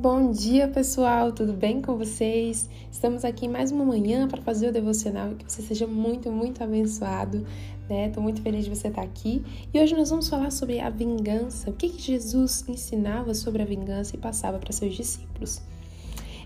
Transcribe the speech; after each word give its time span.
Bom 0.00 0.30
dia, 0.30 0.68
pessoal, 0.68 1.32
tudo 1.32 1.52
bem 1.52 1.82
com 1.82 1.98
vocês? 1.98 2.70
Estamos 2.88 3.24
aqui 3.24 3.48
mais 3.48 3.72
uma 3.72 3.84
manhã 3.84 4.28
para 4.28 4.40
fazer 4.40 4.68
o 4.68 4.72
devocional 4.72 5.30
que 5.30 5.52
você 5.52 5.60
seja 5.60 5.88
muito, 5.88 6.30
muito 6.30 6.62
abençoado, 6.62 7.44
né? 7.90 8.08
Tô 8.10 8.20
muito 8.20 8.40
feliz 8.40 8.64
de 8.64 8.70
você 8.70 8.86
estar 8.86 9.02
aqui. 9.02 9.42
E 9.74 9.80
hoje 9.80 9.96
nós 9.96 10.08
vamos 10.10 10.28
falar 10.28 10.52
sobre 10.52 10.78
a 10.78 10.88
vingança. 10.88 11.68
O 11.68 11.72
que, 11.72 11.88
que 11.88 12.00
Jesus 12.00 12.64
ensinava 12.68 13.34
sobre 13.34 13.60
a 13.60 13.64
vingança 13.64 14.14
e 14.14 14.20
passava 14.20 14.56
para 14.60 14.70
seus 14.70 14.94
discípulos. 14.94 15.60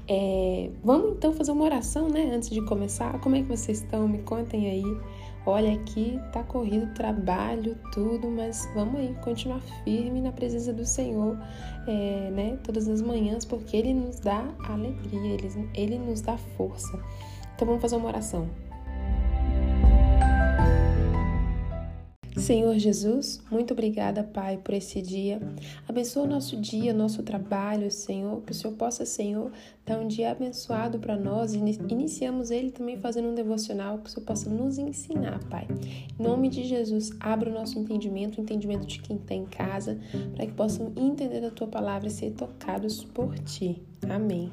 É, 0.08 0.70
vamos 0.82 1.18
então 1.18 1.34
fazer 1.34 1.52
uma 1.52 1.64
oração, 1.64 2.08
né? 2.08 2.32
Antes 2.34 2.48
de 2.48 2.62
começar. 2.62 3.20
Como 3.20 3.36
é 3.36 3.42
que 3.42 3.48
vocês 3.48 3.82
estão? 3.82 4.08
Me 4.08 4.22
contem 4.22 4.70
aí. 4.70 4.96
Olha, 5.45 5.72
aqui 5.72 6.20
tá 6.32 6.45
corrido 6.45 6.95
trabalho, 6.95 7.77
tudo, 7.93 8.29
mas 8.29 8.68
vamos 8.75 9.00
aí 9.00 9.12
continuar 9.25 9.61
firme 9.82 10.20
na 10.20 10.30
presença 10.30 10.72
do 10.72 10.84
Senhor, 10.84 11.36
é, 11.86 12.30
né? 12.30 12.58
Todas 12.62 12.88
as 12.88 13.02
manhãs, 13.02 13.44
porque 13.44 13.76
Ele 13.76 13.93
nos 13.93 14.21
dá 14.21 14.54
alegria, 14.68 15.35
Ele, 15.35 15.68
Ele 15.75 15.99
nos 15.99 16.21
dá 16.21 16.36
força. 16.36 16.96
Então 17.57 17.66
vamos 17.66 17.82
fazer 17.82 17.96
uma 17.96 18.07
oração. 18.07 18.49
Senhor 22.42 22.76
Jesus, 22.76 23.40
muito 23.48 23.72
obrigada, 23.72 24.24
Pai, 24.24 24.58
por 24.58 24.74
esse 24.74 25.00
dia. 25.00 25.40
Abençoa 25.86 26.24
o 26.24 26.26
nosso 26.26 26.60
dia, 26.60 26.92
nosso 26.92 27.22
trabalho, 27.22 27.88
Senhor, 27.88 28.42
que 28.42 28.50
o 28.50 28.54
Senhor 28.54 28.74
possa, 28.74 29.06
Senhor, 29.06 29.52
dar 29.86 30.00
um 30.00 30.08
dia 30.08 30.32
abençoado 30.32 30.98
para 30.98 31.16
nós. 31.16 31.54
Iniciamos 31.54 32.50
ele 32.50 32.72
também 32.72 32.98
fazendo 32.98 33.28
um 33.28 33.34
devocional, 33.34 33.98
que 33.98 34.10
o 34.10 34.12
Senhor 34.12 34.27
possa 34.27 34.50
nos 34.50 34.77
ensinar, 34.77 35.38
Pai. 35.44 35.68
Em 36.18 36.20
nome 36.20 36.48
de 36.48 36.64
Jesus, 36.64 37.12
abra 37.20 37.48
o 37.48 37.55
nosso 37.55 37.78
entendimento, 37.78 38.38
o 38.38 38.42
entendimento 38.42 38.88
de 38.88 39.00
quem 39.00 39.18
está 39.18 39.34
em 39.34 39.46
casa, 39.46 40.00
para 40.34 40.44
que 40.44 40.52
possam 40.52 40.92
entender 40.96 41.44
a 41.44 41.50
Tua 41.50 41.68
palavra 41.68 42.08
e 42.08 42.10
ser 42.10 42.32
tocados 42.32 43.04
por 43.04 43.38
Ti. 43.38 43.80
Amém. 44.10 44.50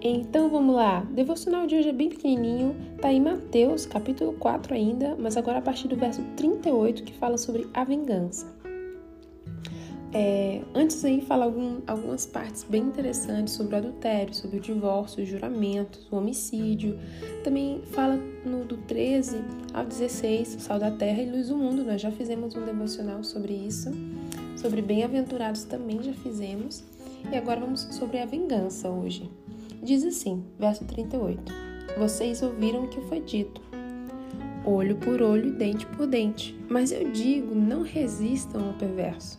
Então 0.00 0.48
vamos 0.48 0.76
lá, 0.76 1.00
devocional 1.10 1.66
de 1.66 1.74
hoje 1.74 1.88
é 1.88 1.92
bem 1.92 2.08
pequenininho, 2.08 2.76
tá 3.00 3.12
em 3.12 3.20
Mateus 3.20 3.84
capítulo 3.84 4.32
4 4.34 4.72
ainda, 4.72 5.16
mas 5.18 5.36
agora 5.36 5.58
a 5.58 5.62
partir 5.62 5.88
do 5.88 5.96
verso 5.96 6.22
38 6.36 7.02
que 7.02 7.12
fala 7.14 7.36
sobre 7.36 7.66
a 7.74 7.82
vingança. 7.82 8.46
É, 10.14 10.62
antes 10.72 11.04
aí 11.04 11.20
fala 11.20 11.44
algum, 11.44 11.80
algumas 11.84 12.24
partes 12.24 12.62
bem 12.62 12.84
interessantes 12.84 13.54
sobre 13.54 13.74
o 13.74 13.78
adultério, 13.78 14.32
sobre 14.32 14.58
o 14.58 14.60
divórcio, 14.60 15.22
os 15.22 15.28
juramentos, 15.28 16.06
o 16.12 16.16
homicídio. 16.16 16.96
Também 17.42 17.82
fala 17.90 18.16
no 18.46 18.64
do 18.64 18.76
13 18.76 19.42
ao 19.74 19.84
16, 19.84 20.58
Sal 20.60 20.78
da 20.78 20.92
Terra 20.92 21.20
e 21.20 21.30
Luz 21.30 21.48
do 21.48 21.56
Mundo. 21.56 21.84
Nós 21.84 22.00
já 22.00 22.10
fizemos 22.10 22.54
um 22.54 22.64
devocional 22.64 23.22
sobre 23.22 23.52
isso. 23.52 23.90
Sobre 24.56 24.80
bem-aventurados 24.80 25.64
também 25.64 26.02
já 26.02 26.12
fizemos. 26.14 26.84
E 27.30 27.36
agora 27.36 27.60
vamos 27.60 27.80
sobre 27.90 28.18
a 28.18 28.24
vingança 28.24 28.88
hoje. 28.88 29.28
Diz 29.82 30.04
assim, 30.04 30.44
verso 30.58 30.84
38: 30.84 31.52
Vocês 31.96 32.42
ouviram 32.42 32.84
o 32.84 32.88
que 32.88 33.00
foi 33.02 33.20
dito: 33.20 33.60
olho 34.64 34.96
por 34.96 35.22
olho 35.22 35.48
e 35.48 35.52
dente 35.52 35.86
por 35.86 36.06
dente. 36.06 36.58
Mas 36.68 36.90
eu 36.90 37.10
digo: 37.12 37.54
não 37.54 37.82
resistam 37.82 38.68
ao 38.68 38.74
perverso. 38.74 39.38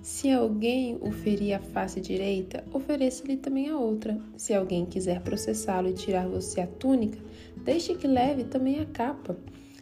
Se 0.00 0.30
alguém 0.30 0.96
o 1.00 1.10
ferir 1.10 1.54
a 1.54 1.58
face 1.58 2.00
direita, 2.00 2.64
ofereça-lhe 2.72 3.36
também 3.36 3.68
a 3.68 3.76
outra. 3.76 4.18
Se 4.36 4.54
alguém 4.54 4.86
quiser 4.86 5.20
processá-lo 5.20 5.88
e 5.88 5.94
tirar 5.94 6.28
você 6.28 6.60
a 6.60 6.66
túnica, 6.66 7.18
deixe 7.56 7.94
que 7.94 8.06
leve 8.06 8.44
também 8.44 8.80
a 8.80 8.86
capa. 8.86 9.36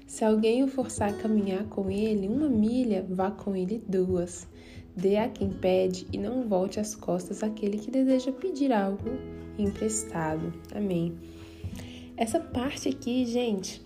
Se 0.07 0.25
alguém 0.25 0.65
o 0.65 0.69
forçar 0.69 1.11
a 1.11 1.17
caminhar 1.17 1.65
com 1.65 1.91
ele 1.91 2.27
uma 2.27 2.49
milha, 2.49 3.07
vá 3.09 3.31
com 3.31 3.55
ele 3.55 3.83
duas. 3.87 4.49
Dê 4.97 5.17
a 5.17 5.29
quem 5.29 5.51
pede 5.51 6.07
e 6.13 6.19
não 6.19 6.49
volte 6.49 6.81
as 6.81 6.95
costas 6.95 7.43
àquele 7.43 7.79
que 7.79 7.91
deseja 7.91 8.33
pedir 8.33 8.73
algo 8.73 9.11
emprestado. 9.59 10.53
Amém. 10.75 11.15
Essa 12.17 12.39
parte 12.39 12.89
aqui, 12.89 13.27
gente, 13.27 13.83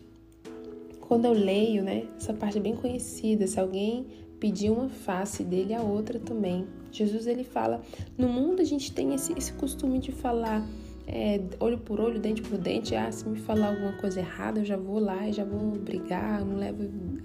quando 1.01 1.25
eu 1.25 1.33
leio, 1.33 1.83
né? 1.83 2.07
Essa 2.17 2.35
parte 2.35 2.59
é 2.59 2.61
bem 2.61 2.77
conhecida. 2.77 3.47
Se 3.47 3.59
alguém 3.59 4.07
pedir 4.39 4.71
uma 4.71 4.89
face 4.89 5.43
dele, 5.43 5.75
a 5.75 5.83
outra 5.83 6.19
também. 6.19 6.67
Jesus 6.93 7.27
ele 7.27 7.45
fala: 7.45 7.83
no 8.17 8.29
mundo 8.29 8.61
a 8.61 8.65
gente 8.65 8.93
tem 8.93 9.15
esse, 9.15 9.33
esse 9.37 9.53
costume 9.55 9.99
de 9.99 10.13
falar 10.13 10.67
é, 11.07 11.41
olho 11.59 11.79
por 11.79 12.01
olho, 12.01 12.21
dente 12.21 12.43
por 12.43 12.59
dente. 12.59 12.95
Ah, 12.95 13.11
se 13.11 13.27
me 13.27 13.39
falar 13.39 13.69
alguma 13.69 13.93
coisa 13.95 14.21
errada, 14.21 14.61
eu 14.61 14.65
já 14.65 14.77
vou 14.77 14.99
lá 14.99 15.27
e 15.27 15.33
já 15.33 15.45
vou 15.45 15.71
brigar, 15.73 16.45
não 16.45 16.57
levo 16.57 16.85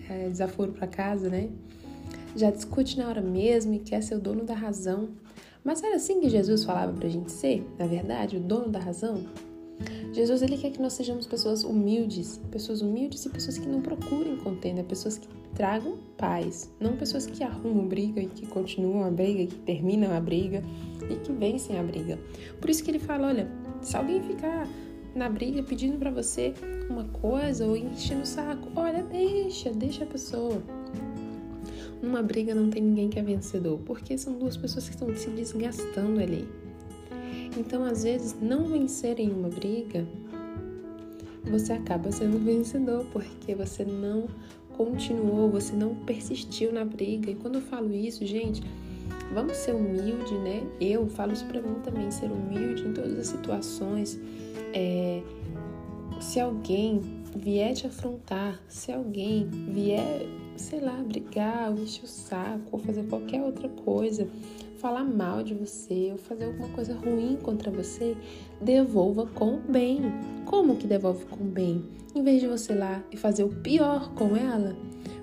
é, 0.09 0.29
desaforo 0.29 0.71
para 0.71 0.87
casa, 0.87 1.29
né? 1.29 1.49
Já 2.35 2.49
discute 2.49 2.97
na 2.97 3.07
hora 3.07 3.21
mesmo 3.21 3.73
e 3.73 3.79
quer 3.79 4.01
ser 4.01 4.15
o 4.15 4.19
dono 4.19 4.43
da 4.43 4.53
razão. 4.53 5.09
Mas 5.63 5.81
era 5.83 5.95
assim 5.95 6.19
que 6.19 6.29
Jesus 6.29 6.63
falava 6.63 6.91
para 6.91 7.07
a 7.07 7.11
gente 7.11 7.31
ser, 7.31 7.65
na 7.79 7.87
verdade, 7.87 8.37
o 8.37 8.39
dono 8.39 8.69
da 8.69 8.79
razão? 8.79 9.23
Jesus 10.11 10.41
ele 10.41 10.57
quer 10.57 10.71
que 10.71 10.81
nós 10.81 10.93
sejamos 10.93 11.25
pessoas 11.25 11.63
humildes, 11.63 12.39
pessoas 12.51 12.81
humildes 12.81 13.25
e 13.25 13.29
pessoas 13.29 13.57
que 13.57 13.67
não 13.67 13.81
procurem 13.81 14.37
contenda, 14.37 14.83
pessoas 14.83 15.17
que 15.17 15.27
tragam 15.55 15.97
paz, 16.17 16.71
não 16.79 16.95
pessoas 16.95 17.25
que 17.25 17.43
arrumam 17.43 17.87
briga 17.87 18.21
e 18.21 18.27
que 18.27 18.45
continuam 18.45 19.03
a 19.03 19.09
briga, 19.11 19.45
que 19.47 19.59
terminam 19.61 20.15
a 20.15 20.19
briga 20.19 20.63
e 21.09 21.15
que 21.15 21.31
vencem 21.31 21.79
a 21.79 21.83
briga. 21.83 22.19
Por 22.59 22.69
isso 22.69 22.83
que 22.83 22.91
ele 22.91 22.99
fala, 22.99 23.27
olha, 23.27 23.49
se 23.81 23.95
alguém 23.97 24.21
ficar 24.21 24.67
na 25.15 25.29
briga 25.29 25.63
pedindo 25.63 25.97
para 25.97 26.11
você 26.11 26.53
uma 26.89 27.05
coisa 27.05 27.65
ou 27.65 27.75
enchendo 27.75 28.21
o 28.21 28.25
saco, 28.25 28.67
olha, 28.75 29.03
deixa, 29.03 29.71
deixa 29.71 30.03
a 30.03 30.07
pessoa. 30.07 30.61
Numa 32.03 32.21
briga 32.21 32.53
não 32.53 32.69
tem 32.69 32.83
ninguém 32.83 33.09
que 33.09 33.17
é 33.17 33.23
vencedor, 33.23 33.79
porque 33.85 34.17
são 34.17 34.37
duas 34.37 34.57
pessoas 34.57 34.89
que 34.89 34.93
estão 34.93 35.15
se 35.15 35.29
desgastando 35.29 36.19
ali. 36.19 36.45
Então, 37.57 37.85
às 37.85 38.03
vezes, 38.03 38.35
não 38.41 38.65
vencer 38.65 39.21
em 39.21 39.31
uma 39.31 39.47
briga, 39.47 40.05
você 41.49 41.71
acaba 41.71 42.11
sendo 42.11 42.37
vencedor, 42.43 43.05
porque 43.13 43.55
você 43.55 43.85
não 43.85 44.27
continuou, 44.75 45.49
você 45.49 45.73
não 45.77 45.95
persistiu 45.95 46.73
na 46.73 46.83
briga. 46.83 47.31
E 47.31 47.35
quando 47.35 47.55
eu 47.55 47.61
falo 47.61 47.93
isso, 47.93 48.25
gente, 48.25 48.61
vamos 49.33 49.55
ser 49.55 49.73
humilde, 49.73 50.33
né? 50.39 50.61
Eu 50.81 51.07
falo 51.07 51.31
isso 51.31 51.45
pra 51.45 51.61
mim 51.61 51.75
também, 51.85 52.11
ser 52.11 52.29
humilde 52.29 52.85
em 52.85 52.91
todas 52.91 53.17
as 53.17 53.27
situações. 53.27 54.19
É, 54.73 55.21
se 56.19 56.39
alguém 56.39 57.01
vier 57.35 57.73
te 57.73 57.87
afrontar, 57.87 58.59
se 58.67 58.91
alguém 58.91 59.47
vier 59.47 60.27
sei 60.55 60.79
lá, 60.79 60.93
brigar, 61.03 61.71
ou 61.71 61.79
encher 61.79 62.03
o 62.03 62.07
saco, 62.07 62.69
ou 62.71 62.79
fazer 62.79 63.03
qualquer 63.03 63.41
outra 63.41 63.67
coisa, 63.69 64.27
falar 64.77 65.03
mal 65.03 65.43
de 65.43 65.53
você, 65.53 66.09
ou 66.11 66.17
fazer 66.17 66.45
alguma 66.45 66.69
coisa 66.69 66.95
ruim 66.95 67.37
contra 67.41 67.71
você, 67.71 68.15
devolva 68.61 69.25
com 69.27 69.59
bem. 69.59 70.01
Como 70.45 70.75
que 70.75 70.87
devolve 70.87 71.25
com 71.25 71.43
bem? 71.43 71.83
Em 72.15 72.23
vez 72.23 72.41
de 72.41 72.47
você 72.47 72.73
ir 72.73 72.77
lá 72.77 73.03
e 73.11 73.17
fazer 73.17 73.43
o 73.43 73.49
pior 73.49 74.13
com 74.13 74.35
ela, 74.35 74.75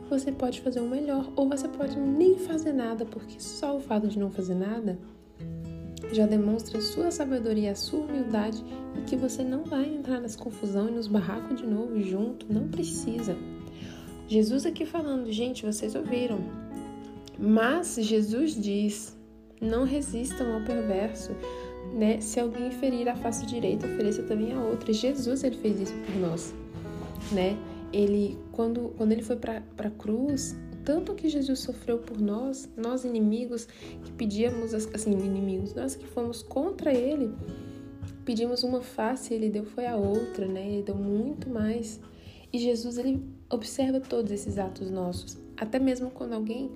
você 0.09 0.33
pode 0.33 0.61
fazer 0.61 0.81
o 0.81 0.89
melhor, 0.89 1.31
ou 1.37 1.49
você 1.49 1.69
pode 1.69 1.99
nem 1.99 2.37
fazer 2.37 2.73
nada, 2.73 3.05
porque 3.05 3.39
só 3.39 3.77
o 3.77 3.81
fato 3.81 4.09
de 4.09 4.19
não 4.19 4.31
fazer 4.31 4.55
nada 4.55 4.99
já 6.13 6.27
demonstra 6.27 6.81
sua 6.81 7.11
sabedoria, 7.11 7.75
sua 7.75 8.01
humildade 8.01 8.65
e 8.97 9.03
que 9.03 9.17
você 9.17 9.43
não 9.43 9.65
vai 9.65 9.87
entrar 9.87 10.21
nas 10.21 10.37
confusão 10.37 10.89
e 10.89 10.93
nos 10.93 11.07
barracos 11.07 11.61
de 11.61 11.67
novo 11.67 12.01
junto, 12.01 12.53
não 12.53 12.69
precisa. 12.69 13.37
Jesus 14.27 14.65
aqui 14.65 14.87
falando, 14.87 15.31
gente, 15.33 15.67
vocês 15.67 15.95
ouviram. 15.95 16.39
Mas 17.39 17.97
Jesus 17.97 18.55
diz: 18.55 19.17
não 19.61 19.85
resistam 19.85 20.55
ao 20.55 20.61
perverso. 20.63 21.33
Né? 21.95 22.21
Se 22.21 22.39
alguém 22.39 22.71
ferir 22.71 23.09
a 23.09 23.17
face 23.17 23.45
direita, 23.47 23.87
ofereça 23.87 24.23
também 24.23 24.53
a 24.53 24.61
outra. 24.61 24.93
Jesus 24.93 25.43
ele 25.43 25.57
fez 25.57 25.81
isso 25.81 25.95
por 26.07 26.15
nós, 26.17 26.55
né? 27.33 27.57
Ele 27.93 28.39
quando 28.53 28.93
quando 28.97 29.11
ele 29.11 29.23
foi 29.23 29.37
para 29.37 29.63
a 29.79 29.91
cruz, 29.91 30.57
tanto 30.91 31.15
que 31.15 31.29
Jesus 31.29 31.61
sofreu 31.61 31.99
por 31.99 32.21
nós, 32.21 32.69
nós 32.77 33.05
inimigos 33.05 33.65
que 34.03 34.11
pedíamos 34.11 34.75
assim 34.75 35.13
inimigos, 35.13 35.73
nós 35.73 35.95
que 35.95 36.05
fomos 36.05 36.43
contra 36.43 36.93
ele, 36.93 37.33
pedimos 38.25 38.65
uma 38.65 38.81
face, 38.81 39.33
ele 39.33 39.49
deu 39.49 39.65
foi 39.65 39.87
a 39.87 39.95
outra, 39.95 40.49
né? 40.49 40.69
Ele 40.69 40.83
deu 40.83 40.97
muito 40.97 41.49
mais. 41.49 42.01
E 42.53 42.59
Jesus 42.59 42.99
ele 42.99 43.23
observa 43.49 44.01
todos 44.01 44.33
esses 44.33 44.59
atos 44.59 44.91
nossos, 44.91 45.39
até 45.57 45.79
mesmo 45.79 46.11
quando 46.11 46.33
alguém 46.33 46.69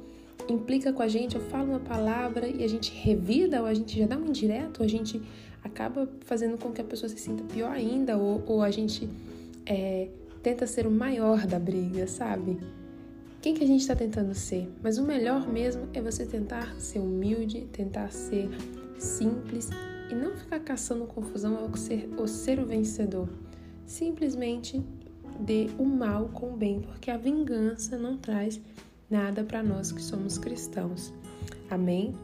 implica 0.49 0.93
com 0.93 1.03
a 1.03 1.09
gente, 1.09 1.37
ou 1.37 1.43
fala 1.43 1.65
uma 1.65 1.81
palavra 1.81 2.47
e 2.47 2.63
a 2.63 2.69
gente 2.69 2.93
revida, 2.95 3.63
ou 3.63 3.67
a 3.67 3.75
gente 3.75 3.99
já 3.99 4.07
dá 4.07 4.17
um 4.17 4.27
indireto, 4.27 4.79
ou 4.79 4.87
a 4.87 4.89
gente 4.89 5.21
acaba 5.61 6.09
fazendo 6.21 6.57
com 6.57 6.71
que 6.71 6.81
a 6.81 6.85
pessoa 6.85 7.09
se 7.09 7.19
sinta 7.19 7.43
pior 7.53 7.73
ainda, 7.73 8.17
ou, 8.17 8.45
ou 8.47 8.63
a 8.63 8.71
gente 8.71 9.09
é, 9.67 10.07
tenta 10.41 10.69
ser 10.69 10.87
o 10.87 10.91
maior 10.93 11.49
da 11.49 11.59
briga, 11.59 12.07
sabe? 12.07 12.61
Quem 13.45 13.53
que 13.53 13.63
a 13.63 13.67
gente 13.67 13.83
está 13.83 13.95
tentando 13.95 14.33
ser? 14.33 14.73
Mas 14.83 14.97
o 14.97 15.03
melhor 15.03 15.47
mesmo 15.47 15.87
é 15.93 16.01
você 16.01 16.25
tentar 16.25 16.81
ser 16.81 16.99
humilde, 16.99 17.69
tentar 17.71 18.11
ser 18.11 18.49
simples 18.99 19.69
e 20.11 20.15
não 20.15 20.35
ficar 20.35 20.61
caçando 20.61 21.05
confusão 21.05 21.63
ou 21.63 21.77
ser, 21.77 22.09
ou 22.17 22.27
ser 22.27 22.59
o 22.59 22.65
vencedor. 22.65 23.29
Simplesmente 23.85 24.83
dê 25.39 25.69
o 25.79 25.85
mal 25.85 26.31
com 26.33 26.55
o 26.55 26.57
bem, 26.57 26.81
porque 26.81 27.11
a 27.11 27.19
vingança 27.19 27.99
não 27.99 28.17
traz 28.17 28.59
nada 29.11 29.45
para 29.45 29.63
nós 29.63 29.93
que 29.93 30.01
somos 30.01 30.39
cristãos. 30.39 31.13
Amém? 31.69 32.15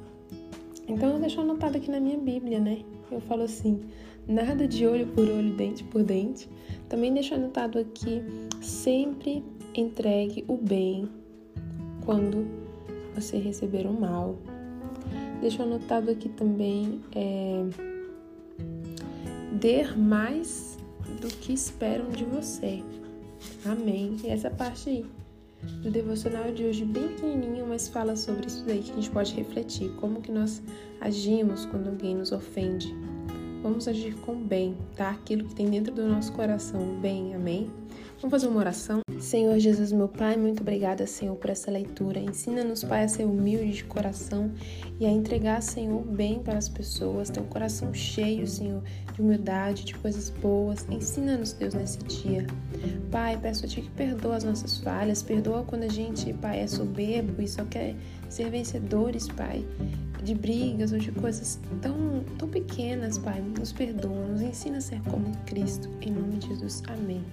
Então 0.88 1.12
eu 1.12 1.20
deixo 1.20 1.42
anotado 1.42 1.76
aqui 1.76 1.90
na 1.90 2.00
minha 2.00 2.16
Bíblia, 2.16 2.58
né? 2.58 2.82
Eu 3.12 3.20
falo 3.20 3.42
assim: 3.42 3.78
nada 4.26 4.66
de 4.66 4.86
olho 4.86 5.06
por 5.08 5.28
olho, 5.28 5.54
dente 5.54 5.84
por 5.84 6.02
dente. 6.02 6.48
Também 6.88 7.12
deixo 7.12 7.34
anotado 7.34 7.78
aqui: 7.78 8.22
sempre 8.62 9.44
entregue 9.74 10.44
o 10.48 10.56
bem 10.56 11.08
quando 12.04 12.46
você 13.14 13.38
receber 13.38 13.86
o 13.86 13.92
mal. 13.92 14.36
Deixo 15.40 15.62
anotado 15.62 16.10
aqui 16.10 16.28
também: 16.28 17.00
é, 17.14 17.64
der 19.52 19.96
mais 19.96 20.78
do 21.20 21.28
que 21.28 21.52
esperam 21.52 22.10
de 22.10 22.24
você. 22.24 22.82
Amém. 23.64 24.16
E 24.24 24.28
essa 24.28 24.50
parte 24.50 24.90
aí 24.90 25.06
do 25.82 25.90
devocional 25.90 26.50
de 26.52 26.64
hoje 26.64 26.84
bem 26.84 27.08
pequenininho, 27.08 27.66
mas 27.66 27.88
fala 27.88 28.16
sobre 28.16 28.46
isso 28.46 28.64
daí 28.64 28.80
que 28.80 28.92
a 28.92 28.94
gente 28.94 29.10
pode 29.10 29.34
refletir, 29.34 29.90
como 30.00 30.20
que 30.20 30.32
nós 30.32 30.62
agimos 31.00 31.66
quando 31.66 31.88
alguém 31.88 32.14
nos 32.14 32.32
ofende. 32.32 32.94
Vamos 33.62 33.86
agir 33.86 34.14
com 34.20 34.34
bem, 34.34 34.74
tá? 34.96 35.10
Aquilo 35.10 35.44
que 35.44 35.54
tem 35.54 35.68
dentro 35.68 35.94
do 35.94 36.06
nosso 36.06 36.32
coração, 36.32 36.98
bem, 37.00 37.34
amém? 37.34 37.70
Vamos 38.20 38.32
fazer 38.32 38.48
uma 38.48 38.60
oração? 38.60 39.00
Senhor 39.18 39.58
Jesus, 39.58 39.92
meu 39.92 40.06
Pai, 40.06 40.36
muito 40.36 40.60
obrigada, 40.60 41.06
Senhor, 41.06 41.34
por 41.36 41.48
essa 41.48 41.70
leitura. 41.70 42.18
Ensina-nos, 42.18 42.84
Pai, 42.84 43.04
a 43.04 43.08
ser 43.08 43.24
humilde 43.24 43.72
de 43.72 43.84
coração 43.84 44.52
e 44.98 45.06
a 45.06 45.10
entregar, 45.10 45.62
Senhor, 45.62 46.02
bem 46.02 46.38
para 46.38 46.58
as 46.58 46.68
pessoas, 46.68 47.30
ter 47.30 47.40
um 47.40 47.46
coração 47.46 47.94
cheio, 47.94 48.46
Senhor, 48.46 48.82
de 49.14 49.22
humildade, 49.22 49.86
de 49.86 49.94
coisas 49.94 50.28
boas. 50.28 50.86
Ensina-nos, 50.90 51.54
Deus, 51.54 51.72
nesse 51.72 51.96
dia. 52.00 52.46
Pai, 53.10 53.38
peço 53.40 53.64
a 53.64 53.68
Ti 53.68 53.80
que 53.80 53.90
perdoa 53.90 54.36
as 54.36 54.44
nossas 54.44 54.76
falhas, 54.76 55.22
perdoa 55.22 55.64
quando 55.64 55.84
a 55.84 55.88
gente, 55.88 56.30
Pai, 56.34 56.60
é 56.60 56.66
soberbo 56.66 57.40
e 57.40 57.48
só 57.48 57.64
quer 57.64 57.96
ser 58.28 58.50
vencedores, 58.50 59.28
Pai, 59.28 59.64
de 60.22 60.34
brigas 60.34 60.92
ou 60.92 60.98
de 60.98 61.10
coisas 61.10 61.58
tão, 61.80 62.22
tão 62.36 62.50
pequenas, 62.50 63.16
Pai. 63.16 63.40
Nos 63.40 63.72
perdoa, 63.72 64.26
nos 64.26 64.42
ensina 64.42 64.76
a 64.76 64.82
ser 64.82 65.00
como 65.04 65.34
Cristo. 65.46 65.88
Em 66.02 66.10
nome 66.10 66.36
de 66.36 66.48
Jesus. 66.48 66.82
Amém. 66.86 67.24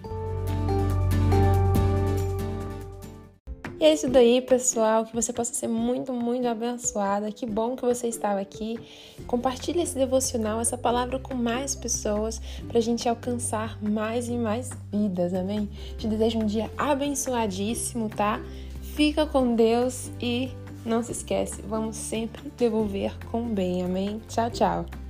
E 3.80 3.86
é 3.86 3.94
isso 3.94 4.10
daí, 4.10 4.42
pessoal. 4.42 5.06
Que 5.06 5.14
você 5.14 5.32
possa 5.32 5.54
ser 5.54 5.68
muito, 5.68 6.12
muito 6.12 6.48
abençoada. 6.48 7.32
Que 7.32 7.46
bom 7.46 7.76
que 7.76 7.84
você 7.84 8.08
estava 8.08 8.40
aqui. 8.40 8.80
Compartilhe 9.28 9.82
esse 9.82 9.96
devocional, 9.96 10.60
essa 10.60 10.78
palavra 10.78 11.20
com 11.20 11.36
mais 11.36 11.76
pessoas, 11.76 12.42
para 12.68 12.80
a 12.80 12.82
gente 12.82 13.08
alcançar 13.08 13.78
mais 13.82 14.30
e 14.30 14.34
mais 14.34 14.72
vidas, 14.92 15.34
amém? 15.34 15.70
Te 15.98 16.08
desejo 16.08 16.40
um 16.40 16.46
dia 16.46 16.72
abençoadíssimo, 16.78 18.10
tá? 18.10 18.42
Fica 18.82 19.26
com 19.26 19.56
Deus 19.56 20.10
e 20.20 20.50
não 20.86 21.04
se 21.04 21.12
esquece, 21.12 21.62
vamos 21.62 21.98
sempre 21.98 22.42
devolver 22.58 23.14
com 23.30 23.44
bem, 23.44 23.84
amém? 23.84 24.22
Tchau, 24.28 24.50
tchau. 24.50 25.07